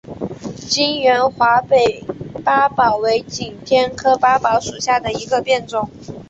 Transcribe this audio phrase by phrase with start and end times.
[0.67, 2.03] 全缘华北
[2.43, 5.91] 八宝为景天科八宝属下的一个变种。